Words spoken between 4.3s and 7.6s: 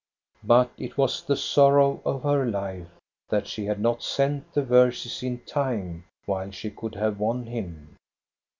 the verses in time, while she could have won